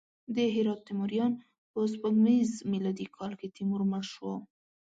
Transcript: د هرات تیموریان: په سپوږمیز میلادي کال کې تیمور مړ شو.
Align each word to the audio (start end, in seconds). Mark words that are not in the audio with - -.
د 0.35 0.37
هرات 0.53 0.81
تیموریان: 0.87 1.33
په 1.71 1.79
سپوږمیز 1.93 2.49
میلادي 2.71 3.05
کال 3.15 3.31
کې 3.39 3.47
تیمور 3.55 3.81
مړ 3.91 4.03
شو. 4.13 4.31